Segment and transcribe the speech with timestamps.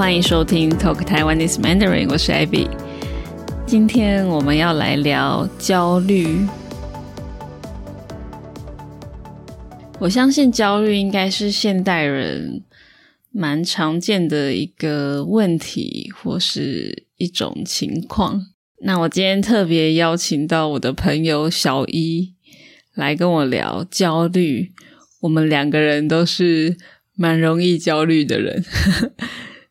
[0.00, 2.66] 欢迎收听 Talk Taiwanese Mandarin，我是 Abby。
[3.66, 6.38] 今天我们要来聊焦虑。
[9.98, 12.62] 我相信焦虑应该是现代人
[13.30, 18.46] 蛮常见的一个问题，或是一种情况。
[18.80, 22.32] 那我今天特别邀请到我的朋友小一
[22.94, 24.72] 来跟我聊焦虑。
[25.20, 26.78] 我们两个人都是
[27.14, 28.64] 蛮容易焦虑的人，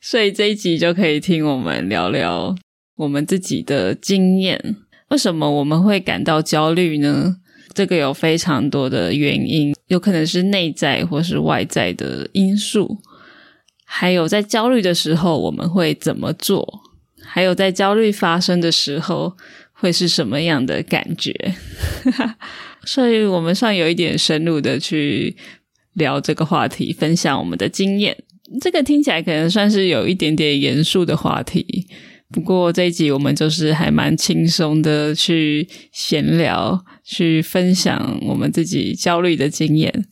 [0.02, 2.56] 所以这一集就可以听我们聊聊
[2.96, 4.78] 我们自己的经验。
[5.10, 7.38] 为什么我们会感到焦虑呢？
[7.74, 12.98] 这个有非常多的原因，有可能是内在或是外在的因素，
[13.86, 16.82] 还有在焦虑的时候我们会怎么做，
[17.22, 19.36] 还有在焦虑发生的时候
[19.72, 21.56] 会是什么样的感觉。
[22.86, 25.36] 所以我们算有一点深入的去
[25.94, 28.18] 聊这个话题，分享我们的经验。
[28.62, 31.88] 这个听起来可能算是有一点点严肃的话题，
[32.32, 40.06] 不过这一集我们就是还蛮轻松的去闲聊，去分享我们自己焦虑的经验。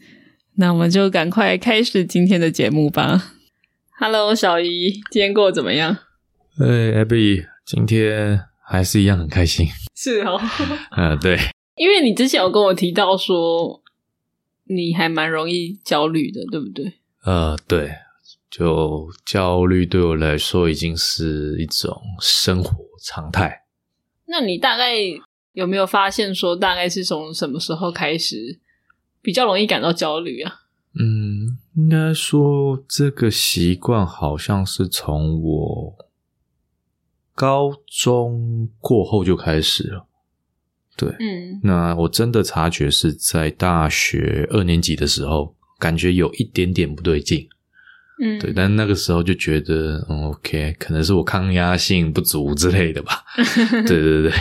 [0.58, 3.34] 那我们就赶快开始今天的节目吧。
[4.00, 5.98] Hello，小姨，今天过得怎么样？
[6.60, 6.66] 哎
[7.04, 9.68] ，Abby，今天还是一样很开心。
[9.96, 10.40] 是哦，
[10.96, 11.38] 嗯， 对。
[11.76, 13.82] 因为你之前有跟我提到说，
[14.66, 16.94] 你还蛮容易焦虑的，对不对？
[17.24, 17.92] 呃，对，
[18.58, 23.66] 就焦虑对我来说已经是一种生活常态。
[24.26, 24.94] 那你大概
[25.54, 28.60] 有没有发现说，大概是从什么时候开始
[29.22, 30.62] 比较容易感到焦虑啊？
[31.00, 35.96] 嗯，应该说这个习惯好像是从我
[37.36, 40.08] 高中过后就开始了。
[40.96, 47.48] 对，嗯，那我真的察觉是在大学二年级的时候，感觉有一点点不对劲，
[48.22, 53.24] 嗯，对，但那个时候就觉得，嗯，OK，可能是我抗压性不足之类的吧，
[53.88, 54.32] 对对对，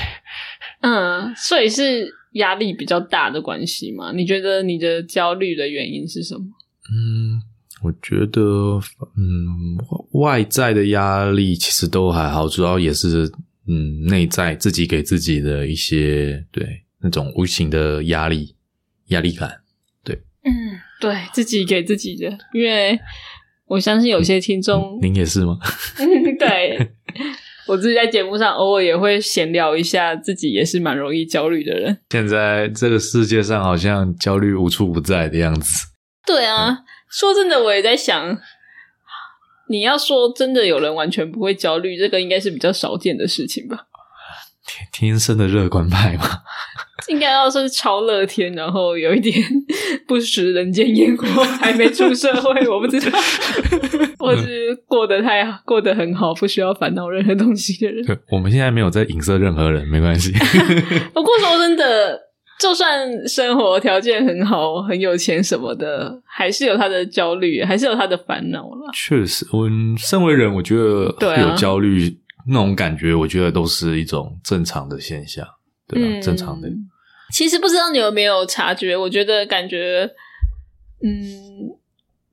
[0.81, 4.13] 嗯，所以是压力比较大的关系吗？
[4.15, 6.45] 你觉得你的焦虑的原因是什么？
[6.91, 7.43] 嗯，
[7.83, 8.81] 我觉得，
[9.17, 9.77] 嗯，
[10.13, 13.31] 外在的压力其实都还好，主要也是。
[13.69, 18.55] 嗯，内在自己给自己的一些对那种无形的压力、
[19.09, 19.61] 压力感，
[20.05, 20.15] 对，
[20.45, 22.97] 嗯，对自己给自己的，因为
[23.67, 25.59] 我相信有些听众，您也是吗？
[26.39, 26.93] 对，
[27.67, 31.99] 我自己在节目上偶尔也会闲聊一下，自己也是蛮容易焦虑的人。
[32.11, 35.87] 现在这个世界上好像焦虑无处不在的样子。
[36.27, 36.79] 对啊，
[37.11, 38.39] 说真的，我也在想。
[39.69, 43.87] 你要说真的有人完全不会焦虑，这个应该是比较少见的事情吧？
[44.93, 46.25] 天天生的乐观派吗？
[47.09, 49.35] 应该要是超乐天，然后有一点
[50.07, 53.19] 不食人间烟火，还没出社会，我不知道，
[54.19, 58.05] 或是过得太过得很好，不需要烦恼任何东西的人。
[58.05, 60.33] 对，我们现在没有在影射任何人，没关系。
[61.13, 62.27] 不过说真的。
[62.59, 68.91] 就算生活条件很好、很有钱什么的，还是有他的焦虑，还是有他的烦恼了。
[68.95, 69.69] 确实，我
[69.99, 72.19] 身为人，我觉得有焦虑
[72.49, 75.47] 那种感觉，我觉得都是一种正常的现象，
[75.89, 76.21] 对吧？
[76.21, 76.69] 正常的。
[77.33, 80.11] 其实不知道你有没有察觉，我觉得感觉，
[81.03, 81.77] 嗯，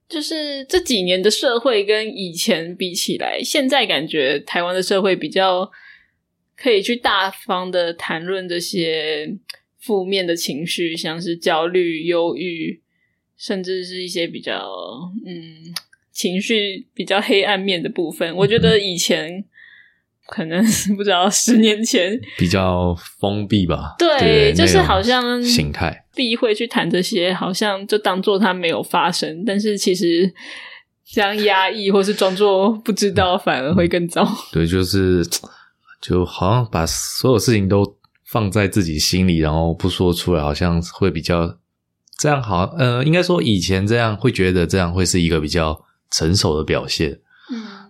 [0.07, 5.71] 就是这几年的社会跟以前比起来，现在感觉台湾的社会比较
[6.55, 9.37] 可以去大方的谈论这些。
[9.85, 12.81] 负面的情绪，像是焦虑、忧郁，
[13.35, 14.65] 甚至是一些比较
[15.25, 15.75] 嗯
[16.09, 18.33] 情绪比较黑暗面的部分。
[18.33, 19.43] 我觉得以前
[20.33, 20.65] 可能
[20.97, 29.43] 不知道十年前 比较封闭吧，对，就是好像形态避讳去谈这些，好像就当做它没有发生。
[29.45, 30.33] 但是其实
[31.05, 34.27] 这样压抑或是装作不知道，反而会更糟。
[34.51, 35.23] 对，就是
[36.01, 37.95] 就好像把所有事情都。
[38.25, 41.55] 放在自己心里，然后不说出来，好像会比较
[42.17, 42.63] 这样好。
[42.79, 45.79] 呃，应该说以前这样会觉得这样会是一个比较
[46.09, 47.19] 成熟的表现，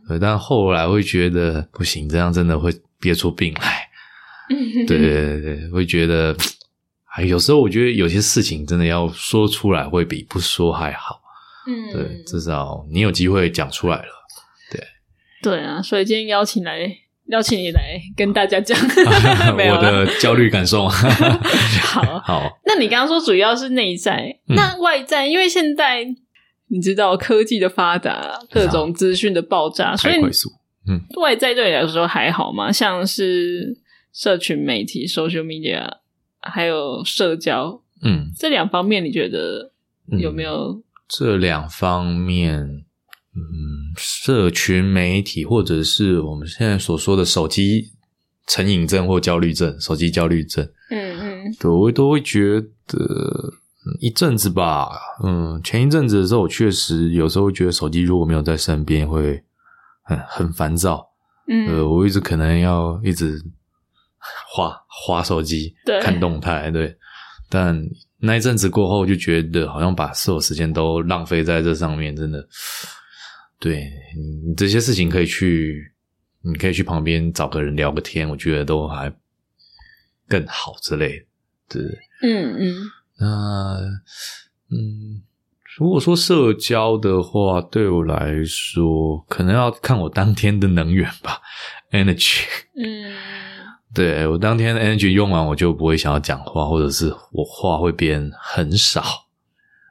[0.10, 3.88] 嗯，但后来会觉得不行，这样真的会憋出病来。
[4.88, 6.36] 对对对对，会觉得，
[7.16, 11.22] 哎，有时候我觉得有些事情真的要说出来，会比不说还好。
[11.68, 14.12] 嗯，对，至少你有机会讲出来了。
[14.70, 14.84] 对，
[15.42, 16.98] 对啊，所以今天邀请来。
[17.28, 18.78] 邀请你来跟大家讲
[19.58, 20.90] 我的焦虑感受。
[20.90, 22.60] 好，好。
[22.66, 26.06] 那你刚刚说主要是内在，那外在，因为现在
[26.74, 30.50] 你知道科技的发达，各种资讯的爆炸，所以快速。
[30.88, 32.72] 嗯，外在对你来说还好吗？
[32.72, 33.78] 像是
[34.12, 35.88] 社群媒体 （social media）
[36.42, 39.72] 还有社交，嗯，这两方面你觉得
[40.20, 40.82] 有没有？
[41.08, 42.86] 这两方面。
[43.36, 47.92] 嗯，社群媒体或者是我们现在所说的手机
[48.46, 53.54] 成瘾症或焦虑症，手机焦虑症，嗯嗯对我都会觉得嗯
[54.00, 54.90] 一阵子吧，
[55.24, 59.44] 嗯，前一阵子的时候，我确实有时候会觉得手机如果没有在身边会
[60.04, 61.08] 很很烦躁，
[61.48, 63.42] 嗯，呃，我一直可能要一直
[64.48, 66.98] 划划手机对，看动态，对。
[67.50, 67.80] 但
[68.18, 72.48] 那一阵子过后，就觉得好像把所有时间都浪费在这上面，真的。
[73.60, 75.94] 对你你这些事情可以去，
[76.42, 79.14] 你可以去旁边找个人聊个天，我觉得都还
[80.28, 81.26] 更好之类的。
[81.70, 81.82] 对，
[82.24, 82.76] 嗯嗯
[83.20, 83.78] 那
[84.72, 85.22] 嗯，
[85.78, 91.40] 如果说社交的话，对我来说，可能要看我当天的能源吧
[91.92, 92.42] ，energy。
[92.76, 93.14] 嗯
[93.94, 99.04] 对我当天的 energy 用完，我就不会想要讲话，或者是我话会变很少。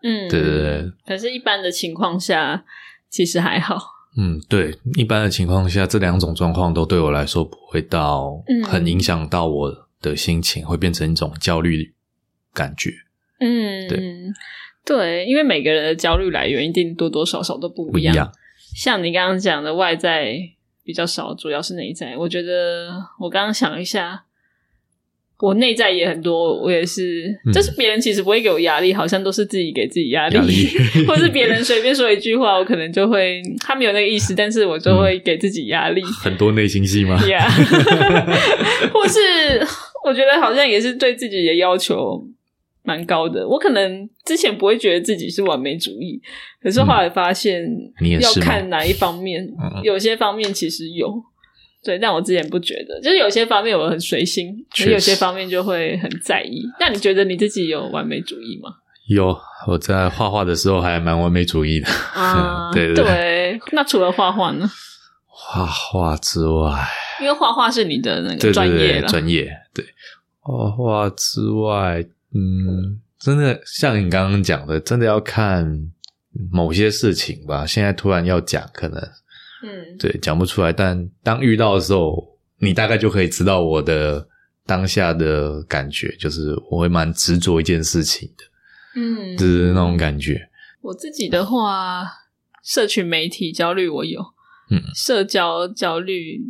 [0.02, 0.92] 嗯，对对对。
[1.06, 2.64] 可是，一般的情况下，
[3.08, 3.80] 其实还好。
[4.16, 11.94] 嗯，对，一般的情况下，这两种状况都对我来说不会到嗯很影响到我的心情，会变成一种焦虑
[12.52, 12.90] 感觉。
[13.42, 13.98] 嗯，对
[14.84, 18.14] 对，因为每个人的焦虑来源一定多多少少都不一样。
[18.14, 18.32] 一样，
[18.76, 20.36] 像你刚刚讲的外在
[20.84, 22.16] 比较少，主要是内在。
[22.16, 22.88] 我觉得
[23.20, 24.24] 我刚刚想一下，
[25.38, 30.66] 我内在也很多，我也是，嗯就是别人其实不会给我压力，好像都是自己给自己压力，压力
[31.06, 36.02] 或是别人随便说一句话，我可能就会他没有那个意思， 但是我就会给自己压力。
[36.02, 37.48] 很多内心戏吗？Yeah，
[38.92, 39.18] 或是
[40.04, 42.24] 我觉得好像也是对自己的要求
[42.82, 43.46] 蛮高的。
[43.48, 46.20] 我可能之前不会觉得自己是完美主义，
[46.62, 47.68] 可是后来发现要
[48.00, 51.22] 你也是吗看哪一方面嗯，有些方面其实有。
[51.84, 54.54] 对，但我之前不觉得，就是有些方面我很随心，
[54.86, 56.62] 有些方面就会很在意。
[56.78, 58.70] 那你觉得你自己有完美主义吗？
[59.08, 59.36] 有，
[59.66, 61.88] 我在画画的时候还蛮完美主义的。
[62.14, 63.60] 啊， 对对对。
[63.72, 64.70] 那除了画画呢？
[65.26, 66.86] 画画之外，
[67.20, 69.84] 因为画画是你的那个专业专业对。
[70.38, 75.90] 画画之外，嗯，真的像你刚刚讲的，真的要看
[76.50, 77.66] 某些事情吧。
[77.66, 78.98] 现在突然要讲，可能
[79.62, 84.26] 嗯，对讲不出来，但当遇到的时候，你大概就可以知道我的
[84.66, 88.44] 当下的感觉，就是我会蛮执着一件事情的，
[88.96, 90.48] 嗯，就是那种感觉。
[90.80, 92.04] 我自己的话，
[92.64, 94.20] 社群媒体焦虑我有，
[94.70, 96.40] 嗯，社交焦虑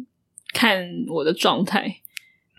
[0.55, 1.97] 看我的状态。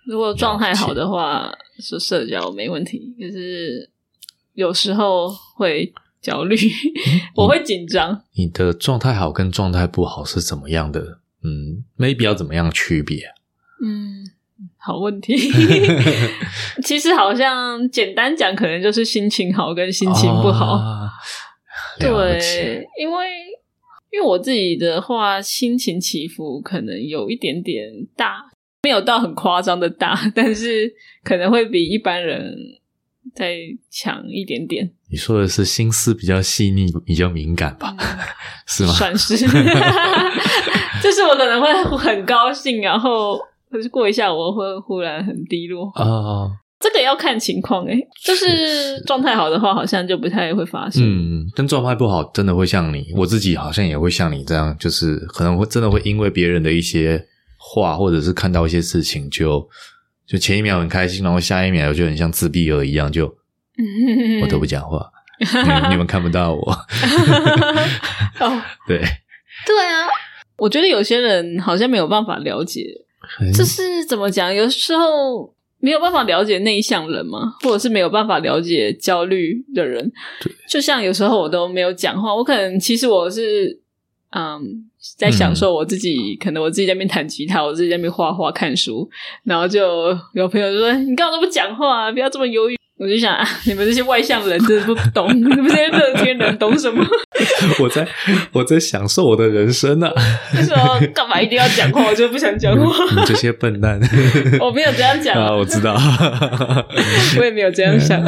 [0.06, 3.16] 如果状态好的话，说社交没问题。
[3.20, 3.90] 可是
[4.54, 5.92] 有时候会
[6.22, 6.56] 焦虑，
[7.36, 8.24] 我会紧张。
[8.34, 11.20] 你的状态好跟状态不好是怎么样的？
[11.44, 13.26] 嗯，maybe 要怎么样区别？
[13.84, 14.24] 嗯，
[14.78, 15.36] 好问题。
[16.84, 20.74] 其实好像简单讲，可能就是心情好跟心情不好。
[20.74, 21.10] 啊
[22.00, 23.28] 对，因为
[24.12, 28.46] 因为我自己的话，心情起伏可能有一点点大，
[28.84, 30.92] 没有到很夸张的大， 但是
[31.24, 32.54] 可能会比一般人
[33.34, 33.56] 再
[33.90, 37.96] 强一点点，你说的是心思比较细腻、比较敏感吧？
[38.68, 38.92] 是吗？
[38.94, 39.38] 算是。
[41.02, 43.38] 就是我可能会很高兴，然后
[43.70, 45.90] 可是过一下我会忽然很低落。
[45.96, 46.48] 啊，
[46.80, 51.02] 这个要看情况诶，就是状态好的话，好像就不太会发生。
[51.04, 57.26] 嗯，但状态不好，真的会像你，我自己好像也会像你这样，就是可能会真的会因为别人的一些
[57.66, 59.68] 话，或者是看到一些事情就，
[60.28, 63.26] 就前一秒很开心，然后下一秒就很像自闭儿一样， 就
[64.42, 66.62] 我都不讲话，你你们看不到我，
[68.40, 69.00] 哦，对，
[69.66, 70.08] 对啊，
[70.58, 72.86] 我觉得有些人好像没有办法了解，
[73.56, 74.54] 这是怎么讲？
[74.54, 80.12] 有时候没有办法了解内向人嘛，或者是没有办法了解焦虑的人。
[80.70, 83.82] 就像有时候我都没有讲话，我可能其实我是
[84.36, 84.86] 嗯
[85.18, 89.10] 在享受我自己，可能我自己在那边弹吉他，我自己在那边画画、看书，
[89.44, 92.12] 然后就有朋友就说：“你干嘛都不讲话、啊？
[92.12, 97.06] 不要这么忧郁。”我就想啊，你们这些外向人真的不懂，你们这些乐天人懂什么？
[97.82, 98.08] 我在
[98.54, 100.14] 我在享受我的人生啊！
[100.56, 100.78] 就说
[101.14, 102.06] 干嘛一定要讲话？
[102.08, 103.06] 我就不想讲话。
[103.16, 104.00] 你这些笨蛋
[104.62, 105.52] 我没有这样讲 啊！
[105.54, 105.98] 我知道，
[107.40, 108.24] 我也没有这样想。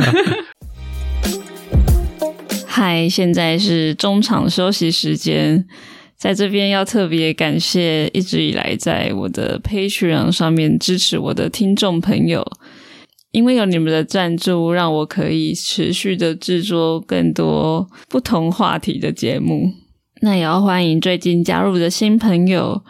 [2.68, 5.66] 嗨，现在是中场休息时间，
[6.18, 12.46] 在这边要特别感谢一直以来在我的 Patreon 上面支持我的听众朋友，
[13.32, 19.74] 因为有你们的赞助，让我可以持续的制作更多不同话题的节目。
[20.22, 22.82] 那也要欢迎最近加入的新朋友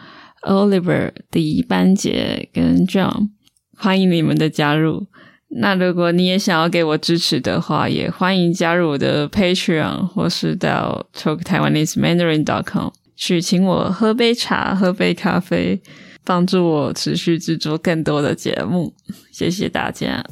[0.42, 3.30] Oliver、迪、班杰跟 John，
[3.76, 5.08] 欢迎你们的加入。
[5.48, 12.90] 那如果你也想要给我支持的话，也欢迎加入我的 Patreon 或是到 talktaiwanesemandarin.com。
[13.16, 15.80] 去请我喝杯茶、喝杯咖啡，
[16.22, 18.94] 帮助我持续制作更多的节目。
[19.32, 20.24] 谢谢大家。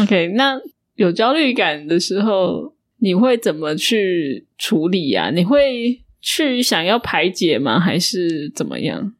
[0.00, 0.58] OK，那
[0.96, 5.30] 有焦虑感的时候，你会怎么去处理啊？
[5.30, 7.78] 你会去想要排解吗？
[7.78, 9.14] 还是怎么样？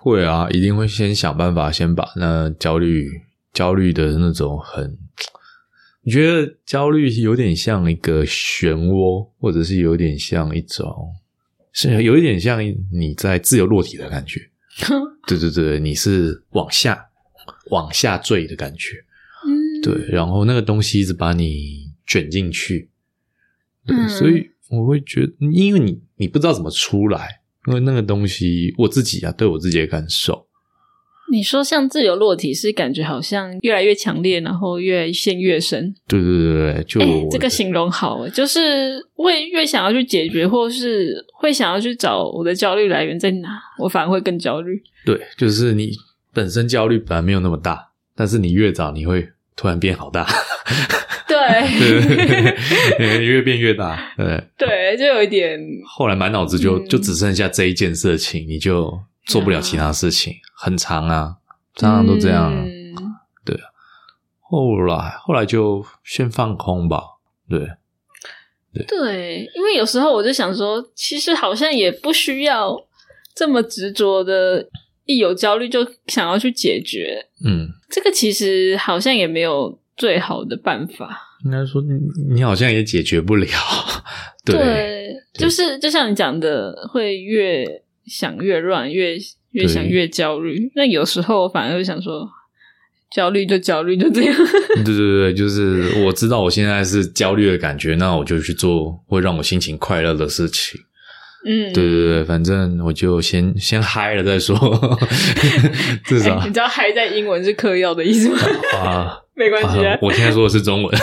[0.00, 3.08] 会啊，一定会先想办法，先把那焦虑、
[3.52, 4.98] 焦虑的那种很，
[6.06, 11.12] 你觉得焦虑有点像一个漩涡，或者是有点像一种，
[11.72, 12.60] 是有一点像
[12.92, 14.40] 你在自由落体的感觉。
[15.26, 17.06] 对对对，你是往下
[17.70, 19.04] 往下坠的感觉。
[19.44, 22.88] 嗯，对，然后那个东西一直把你卷进去，
[23.84, 30.46] 对，嗯所以我会觉得，因为你你不知道怎么出来，因为那个东西我自己啊，对我自己的感受，
[31.30, 35.94] 你说像自由落体，是感觉好像越来越强烈，然后越陷越深。
[36.06, 44.80] 对对对对，就这个形容好欸，就是会越想要去解决，或是会想要去找我的焦虑来源在哪，我反而会更焦虑。
[45.04, 45.90] 对，就是你
[46.32, 50.26] 本身焦虑本来没有那么大，但是你越找你会突然变好大，
[51.26, 51.36] 对
[52.98, 61.36] 对越变越大，对，对，就有一点后来满脑子就、嗯就只剩下这一件事情，你就做不了其他事情，很长啊，
[61.74, 62.52] 常常都这样。
[62.52, 62.76] 嗯。
[64.48, 67.02] 后来后来就先放空吧，
[67.48, 67.68] 对，
[68.86, 72.76] 对，因为有时候我就想说，其实好像也不需要
[73.34, 74.68] 这么执着的，
[75.04, 77.26] 一有焦虑就想要去解决。
[77.44, 81.20] 嗯，这个其实好像也没有最好的办法。
[81.44, 83.48] 应该说你你好像也解决不了，
[84.46, 85.12] 对。
[85.34, 89.16] 就是就像你讲的，会越想越乱，越
[89.56, 90.70] 越想越焦虑。
[90.74, 92.28] 那有时候我反而会想说，
[93.14, 94.34] 焦虑就焦虑，就这样。
[94.84, 100.80] 对对对，就是我知道我现在是焦虑的感觉，那我就去做会让我心情快乐的事情。
[101.48, 104.56] 嗯，对对对，反正我就先先嗨了再说，
[106.04, 108.38] 至少哎你知道“嗨”在英文是嗑药的意思吗？
[108.82, 109.18] 啊。
[109.38, 109.98] 没关系啊啊。
[110.00, 110.98] 我现在说的是中文，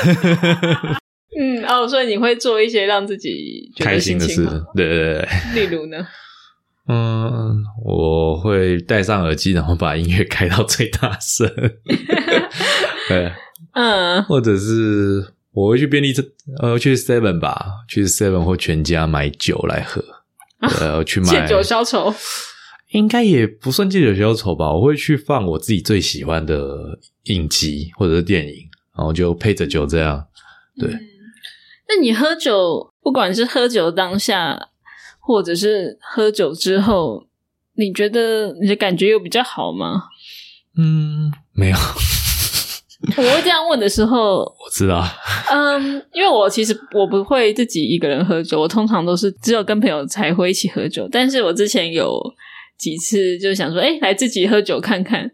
[1.39, 4.43] 嗯，哦，所以你会做一些让自己开心的事
[4.75, 5.27] 对对对。
[5.53, 6.05] 例如呢？
[6.87, 11.49] 嗯，我会戴上耳机，然后把音乐开到最大声。
[13.07, 13.31] 对，
[13.73, 16.25] 嗯，或者是我会去便利店，
[16.61, 20.03] 呃，去 Seven 吧，去 Seven 或全家买酒来喝。
[20.79, 22.13] 呃，去买借酒消愁。
[22.91, 24.71] 应该也不算借酒消愁吧。
[24.71, 28.53] 我会去放我自己最喜欢的影集或者是电影，
[28.95, 30.25] 然后就配着酒这样。
[30.77, 30.99] 对，嗯
[31.89, 34.69] 那你喝酒，不管是喝酒当下，
[35.25, 37.25] 或者是喝酒之后，
[37.75, 40.03] 你觉得你的感觉有比较好吗？
[40.77, 41.77] 嗯，没有，
[43.17, 45.03] 我会这样问的时候， 我知道。
[45.51, 51.07] 嗯，因为我其实我不会自己一个人喝酒，我通常都是只有跟朋友才会一起喝酒。
[51.11, 52.19] 但是我之前有
[52.77, 55.31] 几次就想说，哎、来自己喝酒看看。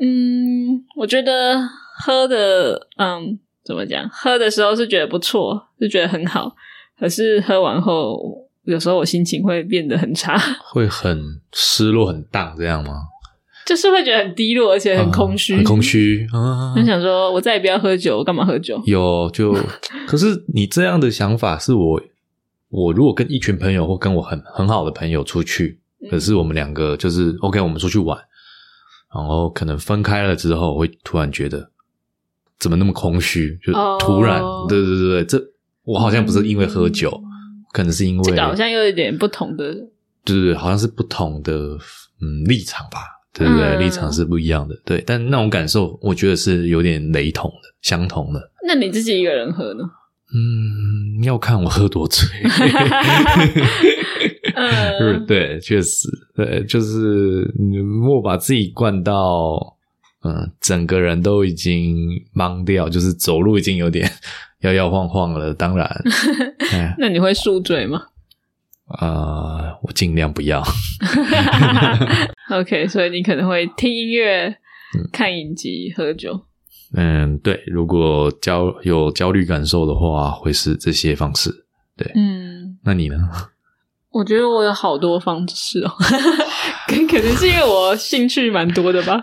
[0.00, 1.60] 嗯，我觉得
[2.04, 4.08] 喝的，嗯，怎么讲？
[4.10, 6.54] 喝的时候是觉得不错，是觉得很好。
[6.98, 10.38] 可是喝完后，有时候我心情会变得很差，
[10.72, 13.02] 会很失落、很荡这样吗？
[13.66, 15.82] 就是会觉得很低落，而且很空虚，啊很空。
[15.82, 16.72] 虚啊。
[16.74, 18.80] 很想说，我再也不要喝酒，我干嘛喝酒？
[18.86, 19.54] 有就，
[20.08, 22.02] 可是你这样的想法是我，
[22.70, 28.18] 我如果跟一群朋友或跟我很很好的朋友出去，嗯可是我们两个就是 OK，我们出去玩，
[29.14, 31.70] 然后可能分开了之后，我会突然觉得
[32.58, 35.42] 怎么那么空虚，就哦突然，对对对对，这
[35.84, 37.10] 我好像不是因为喝酒，
[37.72, 39.72] 可能是因为这个好像又有点不同的
[40.24, 41.52] 对对对，好像是不同的
[42.20, 42.98] 嗯立场吧，
[43.32, 48.50] 对不对，嗯立场是不一样的，对，但那种感受我觉得是有点雷同的，相同的。
[48.66, 49.84] 那你自己一个人喝呢？
[50.34, 52.28] 嗯，要看我喝多醉。
[54.54, 56.06] 嗯， 对，确实，
[56.36, 59.78] 对，就是你莫把自己灌到，
[60.24, 61.96] 嗯，整个人都已经
[62.34, 64.10] 懵掉，就是走路已经有点
[64.60, 65.52] 摇摇晃晃了。
[65.54, 65.86] 当然，
[66.72, 68.02] 哎，那你会宿醉吗
[69.00, 70.62] 呃，我尽量不要。？
[72.50, 76.40] OK，所以你可能会听音乐、嗯看影集、喝酒。
[76.94, 81.50] 嗯，对，如果焦有焦虑感受的话，会是这些方式。
[81.96, 83.16] 对嗯，那你呢？
[84.10, 85.92] 我觉得我有好多方式哦，
[86.88, 89.22] 可可能是因为我兴趣蛮多的吧。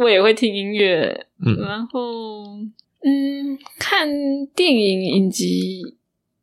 [0.00, 2.56] 我也会听音乐，嗯然后
[3.02, 4.08] 嗯，看
[4.54, 5.82] 电影影集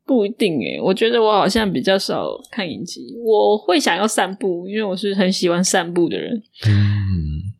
[0.06, 3.14] 不一定诶，我觉得我好像比较少看影集。
[3.24, 6.42] 我会想要散步，因为我是很喜欢散步的人。
[6.66, 7.52] 嗯，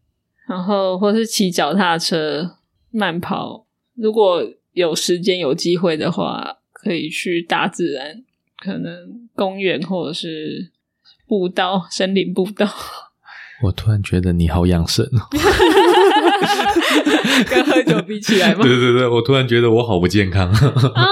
[0.49, 2.57] 然后或是骑脚踏车、
[2.91, 3.67] 慢跑。
[3.95, 8.25] 如果有时间有机会的话，可以去大自然，
[8.59, 10.71] 可能公园或者是
[11.27, 12.69] 步道、森林步道，
[13.65, 15.29] 我突然觉得你好养生哦。
[17.75, 18.63] 跟喝酒比起来吗？
[18.63, 20.49] 对对对，我突然觉得我好不健康。
[20.51, 21.05] 啊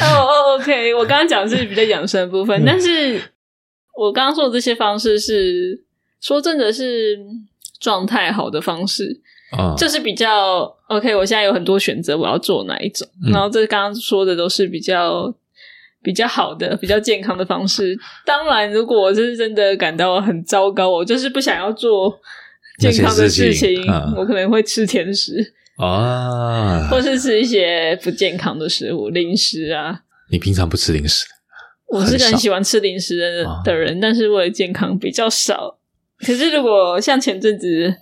[0.00, 3.20] 哦哦，OK，我刚刚讲的是比较养生的部分，但是
[3.96, 5.80] 我刚刚说的这些方式是
[6.20, 7.18] 说真的是
[7.80, 9.20] 状态好的方式，
[9.52, 11.14] 啊，就是比较 OK。
[11.14, 13.08] 我现在有很多选择，我要做哪一种？
[13.26, 15.32] 嗯然后这刚刚说的都是比较
[16.02, 17.98] 比较好的、比较健康的方式。
[18.26, 22.20] 当然，如果我是真的感到很糟糕，我就是不想要做
[22.78, 23.82] 健康的事情，
[24.16, 30.00] 我可能会吃甜食，啊，或是吃一些不健康的食物、零食啊。
[30.30, 31.26] 你平常不吃零食？
[31.88, 33.18] 我是个很喜欢吃零食
[33.64, 35.78] 的人，但是为了健康比较少。
[36.18, 37.92] 可是如果像前阵子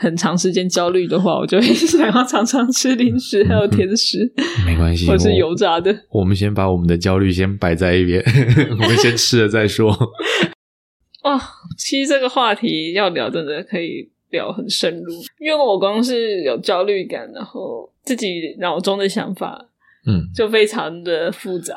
[0.00, 4.30] 很长时间焦虑的话，我就会想要常常吃零食还有甜食，
[4.66, 5.94] 没关系，或是油炸的。
[6.10, 8.22] 我们先把我们的焦虑先摆在一边，
[8.70, 9.90] 我们先吃了再说。
[11.22, 11.40] 哦，
[11.78, 19.66] 其实这个话题要聊，真的可以聊很深入，因为我光是有焦虑感，然后自己脑中的想法
[20.06, 20.28] 嗯。
[20.34, 21.74] 就非常的复杂。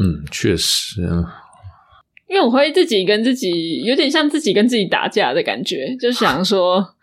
[0.00, 1.02] 嗯，确实，
[2.28, 6.94] 因为我会自己跟自己有点像自己跟自己打架的感觉，就想说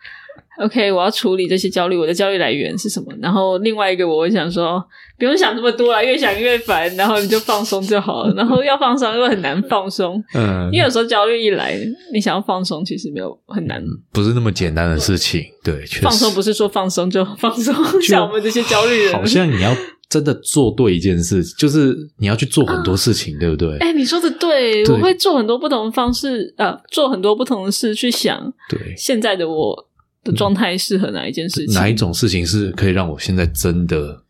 [0.60, 3.14] ，OK，我要处理这些焦虑，我的焦虑来源是什么？
[3.22, 4.84] 然后另外一个我会想说，
[5.18, 8.34] 不用想这么多了，越想越烦，然后你就放松就好了。
[8.36, 11.80] 然后要放松又很难放松，嗯，因为有时候焦虑一来，
[12.14, 13.84] 你想要放松，其实没有很难。
[14.12, 15.44] 不是那么简单的事情。
[15.64, 19.76] 对，确实放松不是说放松 就放松，像我们这些焦虑人，好像你要
[20.08, 23.78] 真的做对一件事，就是你要去做很多事情，对不对？
[23.80, 29.85] 哎、你说的对，对我会做很多不同的方式，呃，做很多不同的事去想对，现在的我
[30.26, 34.22] 的状态适合哪一件事情，哪一种事情是可以让我现在真的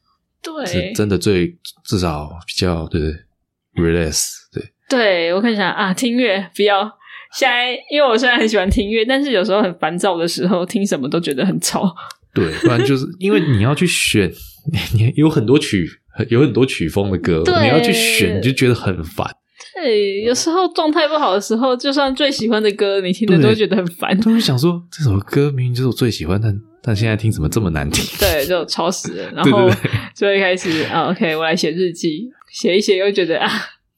[0.66, 6.92] 是对真的最至少比较对不对 relax 对对，我看一下啊，听乐不要。
[7.34, 11.94] 现在因为我虽然很喜欢听乐，但是有时候很烦躁的时候，听什么都觉得很吵。
[12.34, 14.32] 对，不然就是因为你要去选，
[14.72, 15.90] 你你有很多曲
[16.30, 19.28] 有很多曲风的歌，你要去选，你就觉得很烦。
[19.76, 24.18] 对，有时候状态不好的时候，就算最喜欢的歌，你听的都会觉得很烦。
[24.22, 28.04] 都会想说这首歌明明就是我最喜欢，但但现在听怎么这么难听？
[28.18, 29.30] 对，就超死了。
[29.32, 29.70] 然对后
[30.16, 33.50] 就会开始啊，OK，我来写日记，写一写又觉得啊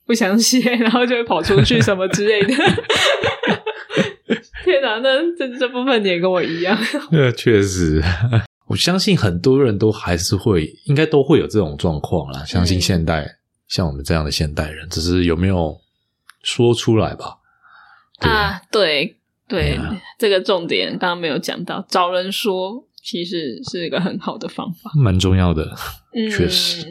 [0.08, 2.48] 不想写，然后就会跑出去什么之类的。
[4.66, 6.78] 天哪，那这这部分你也跟我一样。
[7.12, 8.04] 呃，确实，
[8.68, 12.44] 我相信很多人都还是会，应该都会有这种状况啦。
[12.44, 15.80] 相信现代、像我们这样的现代人，只是有没有
[16.42, 17.38] 说出来吧？
[18.20, 24.92] 对啊，对对，对啊这个重点刚刚没有讲到，找人说其实是一个很好的方法。
[24.96, 25.76] 蛮重要的。
[26.14, 26.86] 嗯， 确实。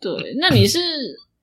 [0.00, 0.78] 对，那你是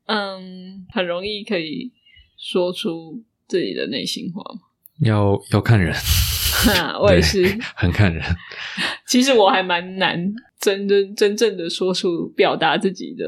[0.06, 1.92] 嗯，很容易可以
[2.38, 4.62] 说出自己的内心话吗？
[5.02, 7.58] 要要看人，哈，我也是。
[7.76, 8.24] 很看人。
[9.08, 10.34] 其实我还蛮难
[10.64, 13.26] 真真真正的说出表达自己的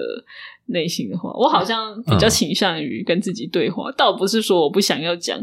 [0.68, 5.38] 内心的话，我好像比较嗯倾向于跟自己对话，倒不是说我不想要讲，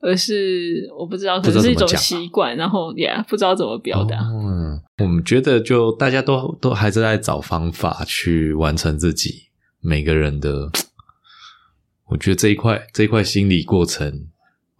[0.00, 4.18] 而是我不知道，可不知道能是一种习惯，然后也、不知道怎么表达。
[4.18, 9.44] 嗯，我们觉得就大家都都还是在找方法去完成自己
[9.80, 10.70] 每个人的。
[12.10, 14.26] 我觉得这一块这一块心理过程，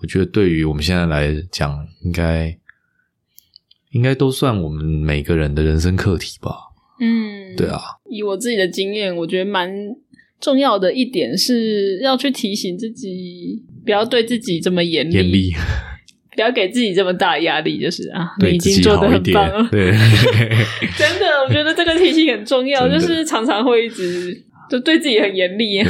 [0.03, 2.59] 我觉得对于我们现在来讲，应该
[3.93, 6.51] 应该都算我们每个人的人生课题吧。
[7.01, 9.71] 嗯，对啊，以我自己的经验，我觉得蛮
[10.41, 15.53] 重要的一点是要去提醒自己，不要对自己这么严厉，严厉，
[16.37, 19.69] 不要给自己这么大的压力，就是啊，你已经做的很棒了。。
[19.71, 19.91] 对
[20.99, 25.83] 真的，我觉得这个提醒很重要，就是常常会一直就对自己很严厉。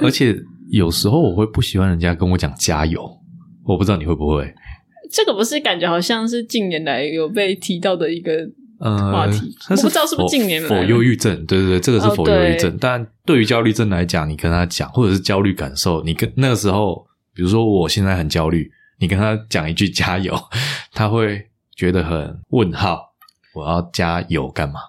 [0.00, 0.36] 而且
[0.70, 3.02] 有时候我会不喜欢人家跟我讲加油，
[3.64, 4.54] 我不知道你会不会。
[5.10, 8.48] 这个不是感觉好像是近年来有被提到的一个
[8.80, 12.78] 呃，话题它我不知道是不是近年来否忧郁症，对对对，这个是哦否忧郁对症。
[12.80, 20.38] 但对于焦虑症来讲，你跟他讲，或者是焦虑感受，你跟那个时候，比如说我现在很焦虑，你跟他讲一句加油，
[20.92, 23.12] 他会觉得很问号，
[23.54, 24.80] 我要加油干嘛？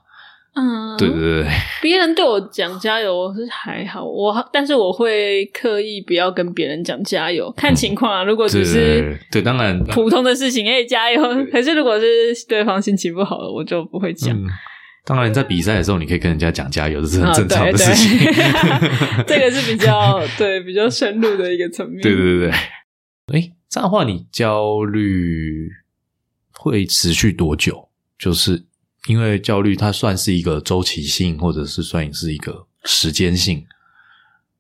[0.60, 8.24] 嗯，对对对对，别人对我讲加油我是还好，我但是我会刻意不要跟别人讲加油，看情况啊。
[8.24, 8.76] 如果只是
[9.32, 11.22] 对对，当然，普通的事情，哎，加油。
[11.52, 12.06] 可是如果是
[12.48, 14.36] 对方心情不好了，我就不会讲。
[14.36, 14.46] 嗯，
[15.06, 18.18] 当然，在比赛的时候，你可以跟人家讲加油，这是很啊正常的对事情。
[19.26, 22.02] 对 这个是比较对比较深入的一个层面。
[22.02, 22.52] 对对对
[23.28, 25.70] 对，哎，这样的话，你焦虑
[26.54, 27.88] 会持续多久？
[28.18, 28.62] 就是
[29.08, 33.66] 因为焦虑它算是一个周期性，或者是算是一个时间性。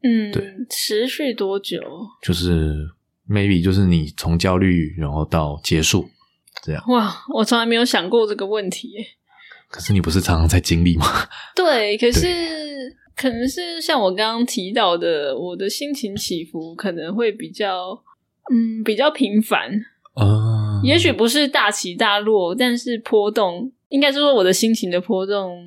[0.01, 1.81] 嗯，对，持续多久？
[2.21, 2.89] 就是
[3.29, 6.09] maybe 就是你从焦虑然后到结束
[6.63, 6.83] 这样。
[6.87, 8.93] 哇，我从来没有想过这个问题。
[9.67, 11.05] 可是你不是常常在经历吗？
[11.53, 12.27] 对，可是
[13.15, 18.01] 可能是像我刚刚提到的，我的心情起伏可能会比较，
[18.51, 19.69] 嗯，比较频繁。
[20.13, 25.59] 啊，也许不是大起大落，但是波动，应该是说我的心情的波动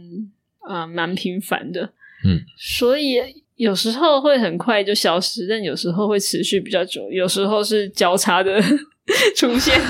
[0.60, 1.82] 啊，蛮频繁的。
[2.24, 3.16] 嗯，所以
[3.56, 8.60] 有时候会很快就消失，但有时候会持续比较久，有时候是交叉的
[9.36, 9.80] 出现。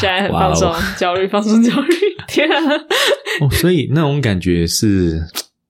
[0.00, 1.94] 现在很放松焦虑，放松，焦虑。
[2.26, 2.56] 天啊！
[3.42, 5.20] 哦，所以那种感觉是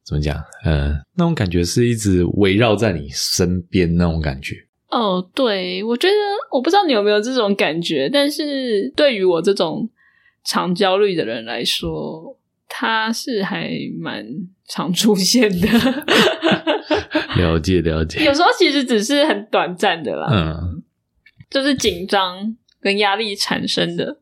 [0.04, 0.36] 怎么讲？
[0.64, 4.54] 呃，那种感觉是一直围绕在你身边那种感觉。
[4.88, 6.14] 哦，对，我觉得
[6.52, 9.88] 我不知道你有没有这种感觉，但是对于我这种
[10.44, 14.26] 常焦虑的人来说，他是还蛮
[14.68, 15.68] 常出现的。
[17.36, 20.82] 了解了解，有时候其实只是很短暂的啦，嗯，
[21.50, 24.18] 就是紧张跟压力产生的，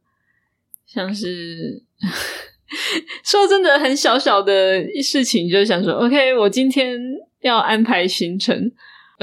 [0.86, 1.82] 像是
[3.22, 6.98] 说真的很小小的事情，就想说，OK，我今天
[7.42, 8.72] 要安排行程，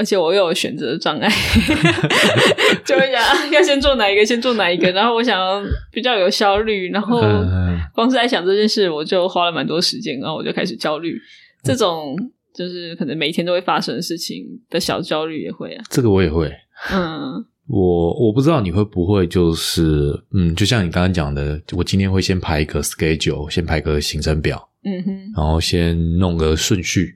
[0.00, 1.28] 而且我又有选择障碍，
[2.86, 11.20] 就会想啊要先做哪一个，先做哪一个，然后我想要比较有效率，然后嗯光是在想这件事，我就花了蛮多时间，然后我就开始焦虑，
[11.62, 12.16] 这种
[12.54, 16.50] 就是可能每天都会发生的事情的小焦虑也会啊，这个我也会。
[16.90, 17.44] 嗯。
[17.72, 27.14] 我我不知道你会不会就是嗯，就像你刚刚讲的，我今天会先排一个 schedule，先排个行程表，嗯哼，然后先弄个顺序。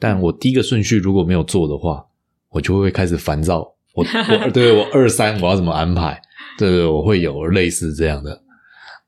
[0.00, 2.04] 但我第一个顺序如果没有做的话，
[2.56, 3.58] 我就会开始烦躁。
[3.94, 4.04] 我
[4.44, 6.20] 我对我二三我要怎么安排？
[6.58, 8.42] 对对，我会有类似这样的。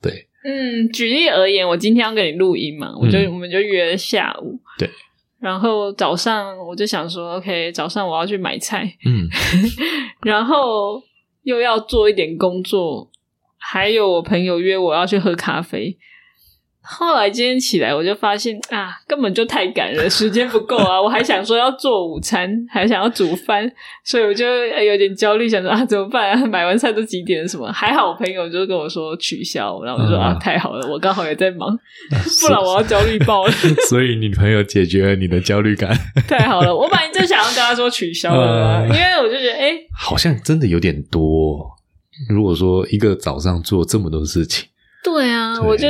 [0.02, 4.88] 对，嗯，举例而言，我今天要跟你录音嘛，我就、嗯我们就约下午，对，
[5.40, 9.28] 然后早上我就想说，OK，早上我要去买菜，嗯
[10.22, 11.02] 然后
[11.42, 13.10] 又要做一点工作，
[13.58, 15.96] 还有我朋友约我要去喝咖啡。
[16.90, 21.00] 后来今天起来，我就发现啊，根本就太赶了，时间不够啊！
[21.02, 23.70] 我还想说要做午餐，还想要煮饭，
[24.04, 26.46] 所以我就呃有点焦虑，想说啊，怎么办啊？
[26.46, 27.70] 买完菜都几点了什么？
[27.72, 31.78] 还好我朋友就跟我说取消，然后我就说、啊，嗯太好了，我刚好也在忙，
[32.40, 33.52] 不然我要焦虑爆了。
[33.90, 35.94] 所以你朋友解决了你的焦虑感，
[36.26, 39.72] 太好了，我本来就想要跟他说取消了因为我就觉得哎。
[39.94, 41.68] 好像真的有点多。
[42.30, 44.66] 如果说一个早上做这么多事情，
[45.04, 45.86] 对啊，对我就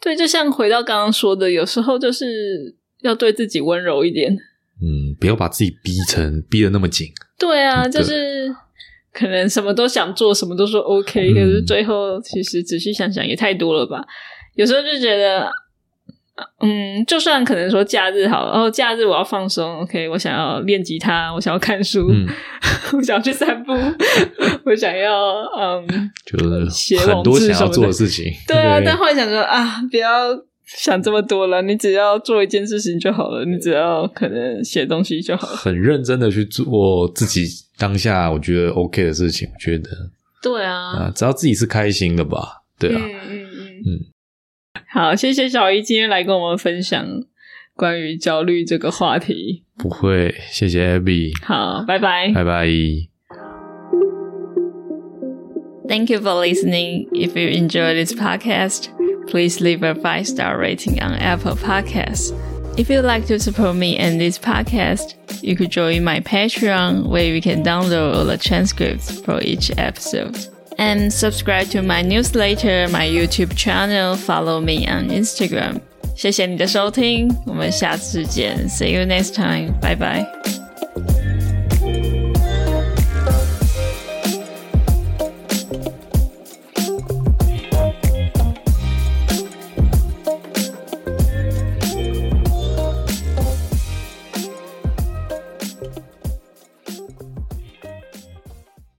[0.00, 4.36] 对，就像回到刚刚说的，有时候就是要对自己温柔一点。
[4.80, 7.08] 嗯，不要把自己逼成逼得那么紧。
[7.38, 8.54] 对啊，就是
[9.12, 14.04] 可能什么都想做，什么都说 OK，、嗯可是最后其实仔细想想也太多了吧。
[14.54, 15.50] 有时候就觉得，
[16.60, 22.26] 嗯，就算可能说假日好了，哦，假日我要放松，OK，我想要练吉他，我想要看书，嗯，
[22.96, 23.72] 我想要去散步，
[24.66, 26.10] 我想要嗯。
[26.26, 27.88] 就是写很多想要做的。
[27.88, 28.32] 的事情。
[28.46, 30.10] 对啊，但后来想说啊，不要
[30.66, 35.56] 想这么多了，你只要做一件事情就好了，你只要可能写东西就好了。
[35.56, 37.46] 很认真的去做自己
[37.78, 39.88] 当下我觉得 OK 的事情，我觉得。
[40.42, 43.82] 对啊，啊，只要自己是开心的吧，对啊，嗯嗯嗯。
[43.86, 44.00] 嗯
[44.89, 47.23] 好，谢谢小姨今天来跟我们分享
[47.75, 49.63] 关于焦虑这个话题。
[49.77, 52.31] 不会，谢谢 Abby，好，拜拜。
[52.33, 52.67] 拜拜。
[55.87, 57.09] Thank you for listening.
[57.11, 58.89] If you enjoy this podcast,
[59.27, 62.33] please leave a five star rating on Apple Podcasts.
[62.77, 67.25] If you'd like to support me and this podcast, you could join my Patreon where
[67.25, 70.37] you can download all the transcripts for each episode.
[70.77, 75.81] And subscribe to my newsletter, my YouTube channel, follow me on Instagram.
[76.15, 78.67] 谢谢你的收听，我们下次见。
[78.67, 79.73] See you next time.
[79.79, 80.64] Bye bye.